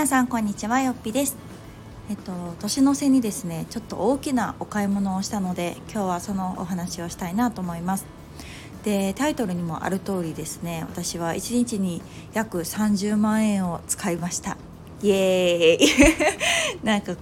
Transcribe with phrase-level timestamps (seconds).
[0.00, 1.36] 皆さんこんにちはよっぴです。
[2.08, 8.06] えっと年の瀬にですねちょっと大きなお買い物をしたので今日はそのお話をしたいなと思います。
[8.82, 12.00] でタイトルにもある通りですね私は1日に
[12.32, 14.56] 約30万円を使いました。
[15.02, 15.88] イエーイ。
[16.82, 17.14] なんか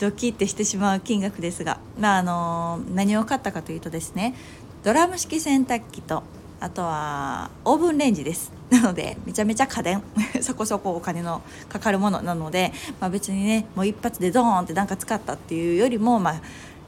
[0.00, 4.34] ドキッてしてしまう金額ですが、まあ、あの何を買ったかというとですね
[4.82, 6.24] ドラム式洗濯機と
[6.58, 8.53] あとはオーブンレンジです。
[8.70, 10.02] なのでめちゃめちゃ家電
[10.40, 16.40] そこそこお金のかかるものなので、まあ、別にねもう一発でドーンって何か使ったっていうよりもまあ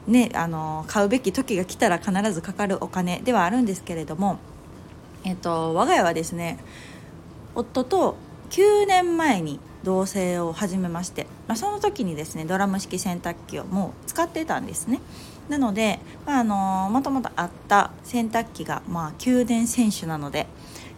[0.07, 4.39] ね、あの買うべき時が来たら必ずかかるお金ではあるんですけれども、
[5.25, 6.57] えっと、我が家はですね
[7.55, 8.15] 夫と
[8.51, 15.01] 9年前に同棲を始めまして、まあ、その時にですねドラム式洗濯機をもう使ってたんですね。
[15.49, 20.47] なので、まあ、あのもともとあった洗濯機が、まあ、宮殿選手なので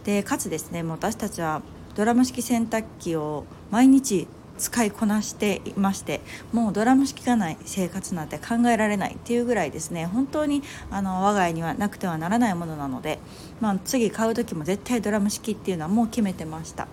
[0.04, 1.62] でかつですねもう私たちは
[1.94, 4.26] ドラム式洗濯機を毎日
[4.60, 6.20] 使いこなしていまして
[6.52, 13.18] もうドラム式がない生活なんて考えられないっていうぐらいですね本当にあの我が家にはなくてはならないものなので、
[13.60, 16.86] まあ、次買う時も絶対ドラム式っていうのはもう決めてました。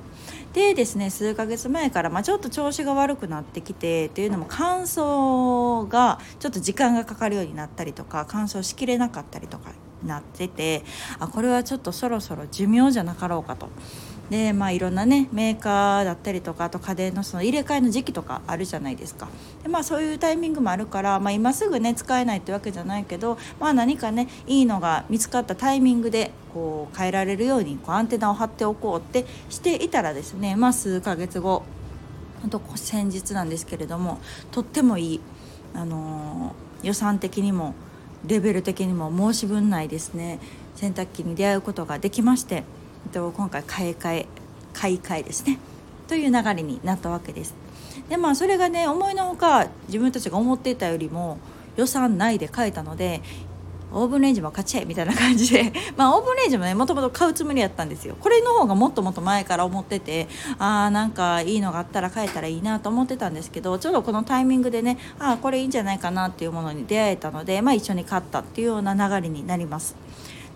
[0.53, 9.71] でですね数ヶ月前から、まあ、ちょっと調子が悪くなってきてっていうのも乾燥がちょっと時間がかかるようになったりとか乾燥しきれなかったりとか
[10.05, 10.83] なってて
[11.19, 13.69] あこれはちょっとそろそろ寿命じゃなかろうかと。
[14.29, 19.29] でまあいろんなねメーカーだったりとかあと家電のその入れ替えの時期とかあるじゃないですか
[19.63, 31.63] でまあそういうタイミングもあるから、まあ、今すぐね使えないってわけじゃないけど、まあ、何かねいいのが見つかったタイミングでこう変えられるようにこうアンテナを張っておこうってしていたらですねまあ数ヶ月後
[32.41, 34.19] ほんと先日なんですけれども
[34.51, 35.21] とってもいい、
[35.73, 37.75] あのー、予算的にも
[38.25, 40.39] レベル的にも申し分ないですね。
[40.75, 42.63] 洗濯機に出会うことができまして
[43.13, 44.25] 今回買い替え
[44.73, 45.59] 買い替えですね。
[46.07, 47.55] という流れになったわけです。
[48.09, 51.37] でまあそれがね思いのほか自分たちが思っていたよりも
[51.75, 53.21] 予算内で買えたので
[53.93, 55.71] オーブンレンジも買っちゃえみたいな感じで。
[55.95, 58.15] まあオーブンレンジもねもともと買うつもりやったんですよ。
[58.19, 60.27] これの方がもっともっと前から思ってて
[60.59, 69.95] ああなんかいいのがあったら買えたらいいなと思ってたんですけどちょうどこのタイミングでねああこれいいんじゃないかなっていうものに出会えたのでまあ一緒に買ったっていうような流れになります。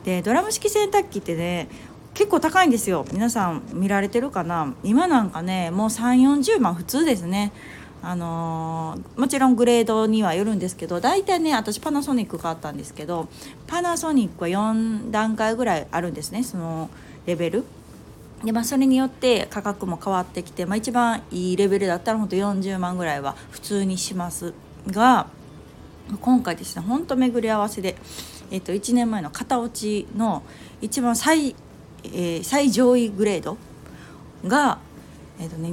[0.03, 1.68] でドラム式洗濯機ってね
[2.14, 3.06] 結構高いんですよ。
[3.14, 4.74] 皆さん見られてるかな？
[4.84, 7.53] 今なんかねもう3 4 0万普通ですね。
[8.03, 13.28] あのー、もちろんグレードにはよるんですけど大体ね私パナソニック買ったんですけど
[13.67, 16.90] パナソニックは4段階ぐらいあるんですねその
[17.25, 17.63] レベル。
[18.44, 24.56] でまあ、それによって価格も変わってきて、まあ、一番いいレベルだったら本当40万ぐらいは普通にします
[24.88, 25.28] が
[26.22, 27.97] 今回ですねほんと巡り合わせで、
[28.50, 30.41] えっと、1年前の型落ちの
[30.81, 31.56] 一番最
[32.03, 33.57] えー、最上位グレード
[34.45, 34.79] が、
[35.40, 35.69] えーとね、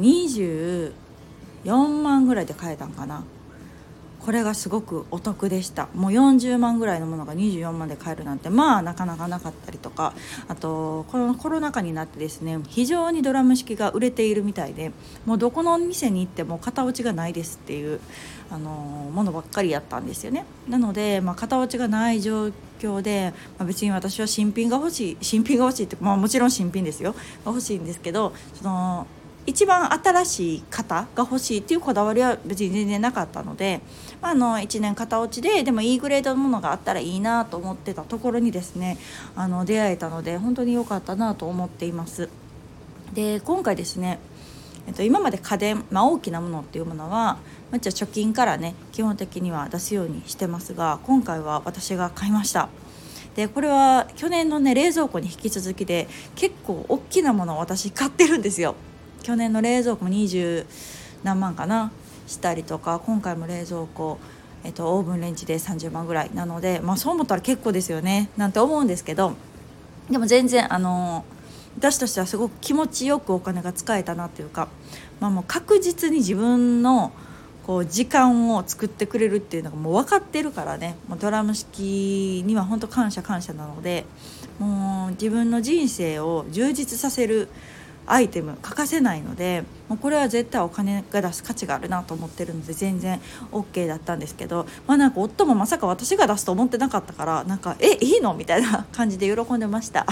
[1.64, 3.24] 4万ぐらいで買えたんかな。
[4.20, 5.88] これがすごくお得でした。
[5.94, 10.12] もう40万ぐらいのものが24万で買えるなんてまあなかなかなかったりとか。
[10.48, 14.92] あとこのコロナ禍になってですね非常にドラム式が売れているみたいで
[15.24, 18.00] もうどこの店に行っても型落ちがないですっていう
[18.50, 20.44] あのものばっかりやったんですよね。
[20.68, 27.14] なので、まあ、型落ちがない状況で、まあ、別に私は新品が欲しい新品が欲しいって、まあ、もちろん新品ですよ。
[27.44, 29.06] 欲しいんですけどその
[29.48, 33.80] 一番新しい型が欲しいっていうこだわりは別に全然なかったので、
[34.20, 38.98] まあ、の1年型落ちででもいいグレードのものがあったらいいなと思ってたところにですね
[39.34, 42.28] あの出会えたので本当に良かったなと思っています。
[43.14, 44.18] で今回ですね
[44.86, 47.38] えっと、今まで家電、まあ、大きなものっていうものは、
[47.70, 52.70] まあ、貯金からね基本的には出すようにしてますが今回は私が買いました
[53.34, 58.76] でこれは去年のね冷蔵庫に引き続きで結構大きなものを私買ってるんですよ
[59.28, 60.64] 去年の冷蔵庫も20
[61.22, 61.92] 何万かな
[62.26, 64.18] したりとか今回も冷蔵庫
[64.64, 69.34] えっと、オーブンレンジで30万ぐらいなので、まあ、そう思ったら結構ですよねなんて思うんですけど
[70.10, 71.24] でも全然あの
[71.76, 74.68] 私としてはすごく気持ちよくお金が使えたなっていうか、
[75.20, 77.12] まあ、もう確実に自分の
[77.66, 84.06] こう時間を作ってくれるっていうのがもう分かってるからねもうドラム式には本当感謝感謝なので
[84.58, 87.48] もう自分の人生を充実させる
[88.12, 93.20] アイテム欠かせないのでもうこれは絶対お金が出す価値があるなと思ってるので全然
[93.52, 100.06] OK だったんですけどまあなんか夫もまさか私が出すと思ってなかったからなんか「えいいの?」みたいな 感じで喜んでました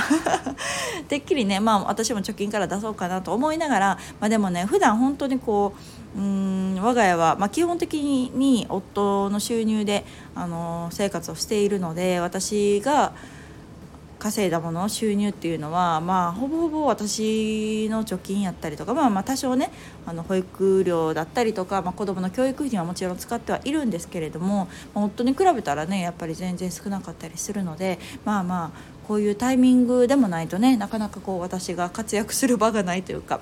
[1.08, 13.12] てっきりねまあ私も貯金から出そうかなと思いながら、まあ、でもね普段本当にこううん我が家は、まあ、基本的に夫の収入で、あの生活をしているので私が
[14.26, 19.70] 稼いだもの収入っていうのはまあほぼほぼ私の貯金やったりとかまあまあ多少ね
[20.04, 33.38] あの保育料だったりとか、まあ、子どもの教育費はもちろん使ってはいるんですけれども、まあ、夫に比べたらねやっぱり全然少なかったりするのでまあまあこういうタイミングでもないとねなかなかこう私が活躍する場がないというか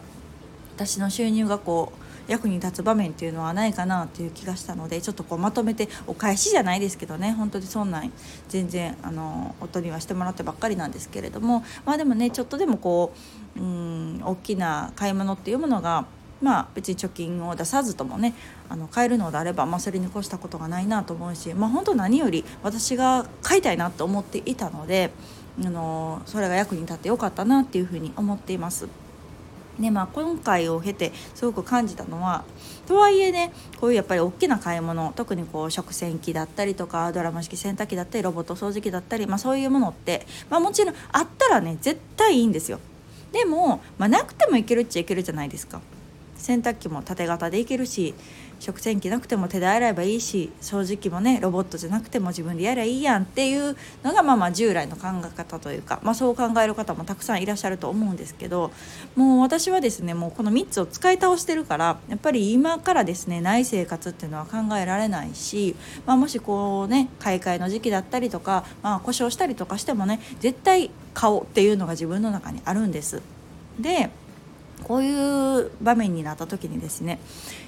[0.77, 8.13] 私の収入がこう役に立つ場面っていうのはないかなっていう気がしたのでちょっとこうまとめてお返しじゃないですけどね本当にそんなん
[8.49, 13.13] 全然あの夫にはしてもらってばっかりなんですけれどもまあでもねちょっとでもこ
[13.57, 16.07] ううん大きな買い物っていうものが
[16.43, 18.35] まあ別に貯金を出さずともね
[18.69, 25.11] あの買えるのであれば、まあ、それに越したことがないなと思うし、まあ、本当何より私が買いたいなと思っていたので
[25.65, 28.89] あのそれが役に立ってよかったなっていうふうに思っています。
[29.79, 32.45] ねまあ、今回を経てすごく感じたのは
[32.87, 42.79] とはいえねこういうやっぱり大きな買い物特にこう食洗機だったりとかドラム式洗濯機だったりロボット掃除機だったり、まあ、そういうものって、まあ、もちろんあったらね絶対いいんですよ。
[43.33, 45.81] でも、まあ、なくてもいけるっちゃいけるじゃないですか。
[46.37, 48.15] 洗濯機も縦型でいけるし
[48.61, 58.73] 食洗機なくても手で洗えばいいし掃除機もねロボットじゃなくても自分でやりゃいいやんっていうのがまあまあ従来の考え方というか、まあ、そう考える方もたくさんいらっしゃると思うんですけど
[59.17, 73.23] もう私はですねもうこの3つを使い倒してるからやっぱり今からですねない生活っていうのは考えられないし、まあ、もしこうね買い替えの時期だったりとか、まあ、故障したりとかしてもね絶対買おうっていうのが自分の中にあるんです。
[73.79, 74.11] で
[74.83, 77.19] こういう場面になった時にですね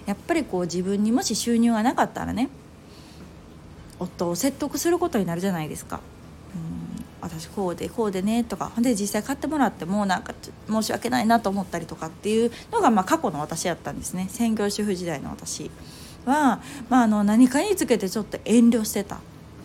[0.06, 2.48] やっぱりこう自分にもし収入がなかったらね
[3.98, 6.00] 夫を説得することになるじゃないですか。
[6.54, 6.86] うん
[7.22, 10.32] 私こうでこうでねとかで実際買ってもらってもなんか
[10.68, 15.70] 申し訳ないなと思ったりとかっていうのがまあ過去の私やったんですね専業主婦時代の私
[16.24, 19.18] は、まあ、あの何かにつけてちょっと遠慮してた。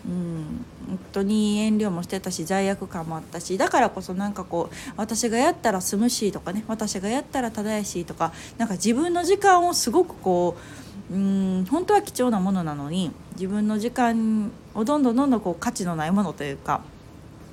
[0.06, 10.56] うん本当に遠慮もしてたし罪悪感もあったしだからこそなんかこう私がやったら済むしとかね私がやったらただやしとかなんか自分の時間をすごくこ
[11.10, 16.82] ううん本当は貴重なものなのに自分の時間をどんどんどんどんこう価値のないものというか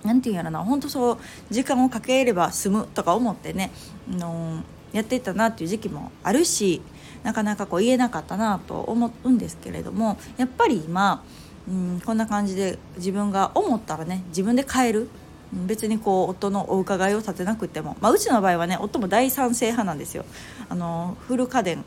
[0.04, 1.18] 何て言うんやろな本当そう
[1.50, 3.72] 時間をかければ済むとか思ってね、
[4.10, 6.82] あのやっていたなっていう時期もあるし
[7.24, 11.24] なかなかこう言えなかったなと思うんですけれどもやっぱり今
[11.70, 15.10] うんこんな感じで自分が思ったらね自分で買える。
[15.52, 20.24] 別にこう夫のお伺いを立てなくても、まあ、うちの場合はね夫も大賛成派なんですよ。
[20.70, 21.84] あのフル家電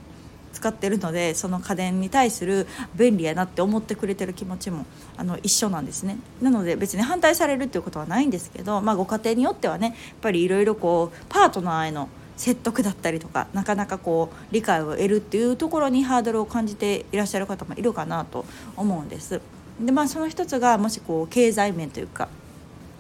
[0.53, 4.85] 使ってるのでその家電に対する便利やなって思ってくれてる気持ちも
[5.17, 6.19] あの一緒なんですね。
[6.41, 18.45] なので別に反対されるっていうことはないんですけど、まあ、ご家庭によってはねやっぱりいろいろこうパートナーへの説得だったりとかなかなかこう理解を得るっていうところにハードルを感じていらっしゃる方もいるかなと
[18.77, 19.41] 思うんです。
[19.81, 22.29] でまあその一つがもしこう経済面というか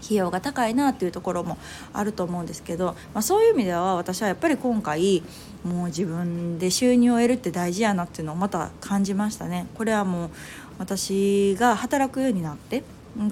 [0.04, 1.56] 費用が高いなっていうところも
[1.92, 5.22] あると思うんですけど、まあ、そういう意味では私はやっぱり今回
[5.64, 9.66] もう自分で収入を得るって大事やなっていうのをまた感じましたね。
[9.74, 10.30] これはもう
[10.78, 12.82] 私が働くようになって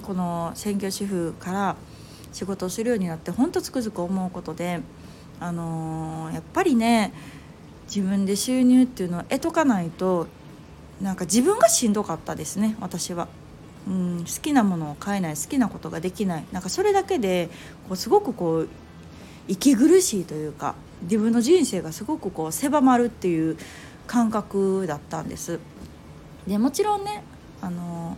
[0.03, 1.75] この専業主婦から
[2.31, 4.79] 仕事をするようになって本当つくづく思うことで、
[5.39, 7.11] あのー、やっぱりね
[7.87, 10.27] 自分で収入っていうのを得とかないと
[11.01, 13.27] なんか自分がしんどかったですね私は。
[13.87, 17.49] うん、好きなものを買えない好きなことができないなんかそれだけで
[17.87, 18.69] こうすごくこう
[19.47, 23.57] 息苦しいというか自分の人生がすごくこう狭まるっていう
[24.05, 25.59] 感覚だったんです。
[26.47, 27.23] でもちろんね
[27.59, 28.17] あの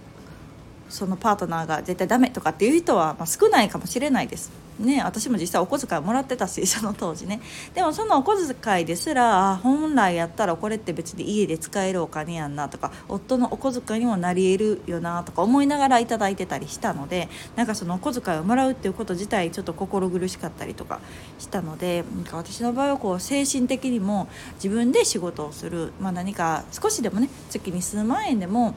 [0.93, 4.51] そのパートナーが絶対ダメとかっていう人は、まあ、少ないかもしれないです。
[4.79, 7.41] ね私も実際お小遣いもらってたし その当時ね。
[7.73, 20.99] でもそのお小遣いですら本来やったらこれって別に家で使えるお金やんなとか夫のお小遣いにもなり得るよなとか思いながら頂いてたりしたのでなんかそのお小遣いをもらうっていうこと自体ちょっと心苦しかったりとか
[21.39, 28.75] したのでなんか私の場合はこう精神的にも自分で仕事をする、まあ、何か少しでもね月に数万円でも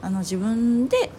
[0.00, 1.10] あの自分で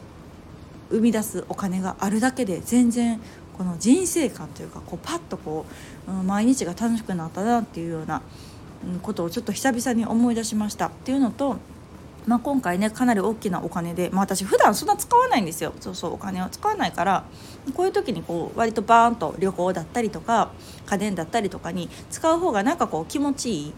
[0.90, 3.20] 生み出すお金があるだけで全然
[3.58, 5.66] この人生観というかこうパッとこ
[6.08, 8.22] う、うん、毎日が楽しくなったなっていうような
[9.02, 10.88] ことをちょっと久々に思い出しました。
[10.88, 11.58] っていうのと、
[12.26, 15.74] まあ、今回ねかなり大きなお金で、まあ、私普段そんな使わないんですよ。
[15.82, 17.26] そうそうお金を使わないから
[17.76, 20.52] こういう時にこう割とバーンと旅行だったりとか
[20.86, 23.74] 家電だったりとかに使う方がなんかこう気持ちいい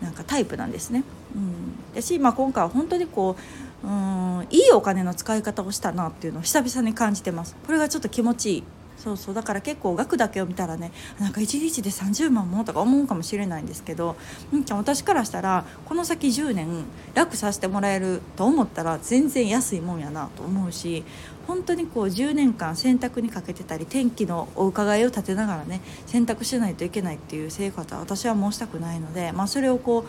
[0.00, 1.02] なんかタイプなんですね。
[1.34, 3.42] うん、だし、まあ、今回は本当にこう
[3.86, 7.56] うんいいお金の使い方をしたなっていうのを久々に感じてます。
[7.64, 8.62] これがちょっと気持ちいい。
[8.96, 9.34] そうそう。
[9.34, 10.90] だから結構額だけを見たらね
[11.20, 14.16] なんか1日で30万もとか思うかもしれないんですけど
[14.52, 16.66] んちゃん私からしたらこの先10年
[17.14, 21.04] 楽させてもらえると思ったら全然安いもんやなと思うし
[21.46, 30.04] 本当にこう10年間洗濯にかけてたり天気のお伺いを立てながらね洗濯しないといけないっていう生活は私はもうしたくないので、まあ、それをこう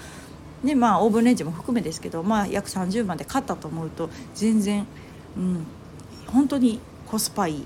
[0.63, 4.85] ねまあオーブンレンジも含めですけど、まあ、約30万で買ったと思うと全然、
[5.37, 5.65] うん、
[6.27, 7.65] 本当にコスパいい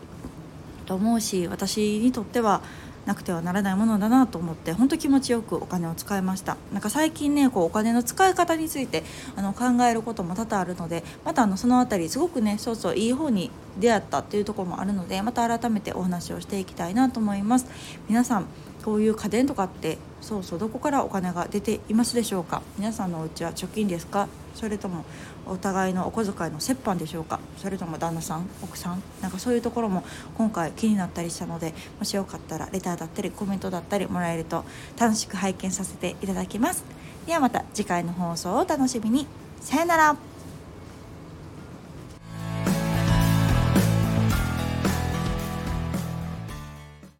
[0.86, 2.62] と思うし私にとっては
[3.06, 6.58] なくてはならないものだなと思って本当気持ちよくお金を使いました。
[6.72, 9.04] なんか最近ねこうお金の使い方について
[9.36, 17.66] あの考えることも多々あるのでまたあのその辺りすごくねそうそういい方に出会ったっていうところもあるのでまた改めてお話をしていきたいなと思います。
[18.08, 18.46] 皆さん
[18.84, 22.62] こういう家電とかってそうそうどこからお金が出ていますでしょうか？
[22.78, 24.28] 皆さんのお家は貯金ですか？
[24.56, 25.06] それとも
[25.48, 27.40] お互いのお小遣いの折半でしょうか？
[27.58, 29.02] それとも旦那さん奥さん？
[29.22, 30.04] なんかそういうところも
[30.38, 34.64] 今回気になったりしたのでもしよかったらレターだったりコメントだったりもらえると
[35.00, 36.84] 楽しく拝見させていただきます。
[37.26, 39.28] ではまた次回の放送をお楽しみに。
[39.62, 40.31] さよなら。